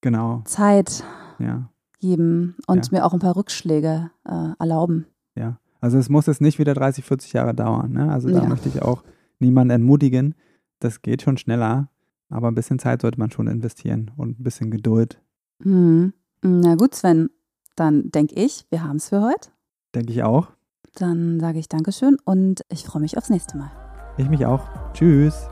genau. 0.00 0.42
Zeit 0.44 1.02
ja 1.38 1.70
geben 2.04 2.54
und 2.66 2.86
ja. 2.86 2.98
mir 2.98 3.06
auch 3.06 3.14
ein 3.14 3.18
paar 3.18 3.36
Rückschläge 3.36 4.10
äh, 4.28 4.50
erlauben. 4.58 5.06
Ja, 5.34 5.58
also 5.80 5.96
es 5.98 6.08
muss 6.08 6.26
jetzt 6.26 6.42
nicht 6.42 6.58
wieder 6.58 6.74
30, 6.74 7.04
40 7.04 7.32
Jahre 7.32 7.54
dauern. 7.54 7.92
Ne? 7.92 8.12
Also 8.12 8.28
da 8.28 8.42
ja. 8.42 8.48
möchte 8.48 8.68
ich 8.68 8.82
auch 8.82 9.02
niemanden 9.38 9.70
entmutigen. 9.70 10.34
Das 10.80 11.00
geht 11.00 11.22
schon 11.22 11.38
schneller, 11.38 11.88
aber 12.28 12.48
ein 12.48 12.54
bisschen 12.54 12.78
Zeit 12.78 13.02
sollte 13.02 13.18
man 13.18 13.30
schon 13.30 13.46
investieren 13.46 14.10
und 14.16 14.38
ein 14.38 14.42
bisschen 14.42 14.70
Geduld. 14.70 15.20
Mhm. 15.62 16.12
Na 16.42 16.74
gut, 16.74 16.94
Sven, 16.94 17.30
dann 17.74 18.10
denke 18.10 18.34
ich, 18.34 18.66
wir 18.68 18.84
haben 18.84 18.96
es 18.96 19.08
für 19.08 19.22
heute. 19.22 19.48
Denke 19.94 20.12
ich 20.12 20.22
auch. 20.22 20.48
Dann 20.94 21.40
sage 21.40 21.58
ich 21.58 21.68
Dankeschön 21.68 22.18
und 22.24 22.60
ich 22.68 22.84
freue 22.84 23.00
mich 23.00 23.16
aufs 23.16 23.30
nächste 23.30 23.56
Mal. 23.56 23.70
Ich 24.18 24.28
mich 24.28 24.44
auch. 24.44 24.68
Tschüss. 24.92 25.48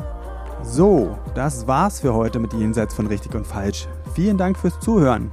So, 0.62 1.16
das 1.34 1.66
war's 1.66 2.00
für 2.00 2.14
heute 2.14 2.38
mit 2.38 2.52
Jenseits 2.52 2.94
von 2.94 3.06
Richtig 3.06 3.34
und 3.34 3.46
Falsch. 3.46 3.88
Vielen 4.14 4.36
Dank 4.36 4.58
fürs 4.58 4.78
Zuhören. 4.80 5.32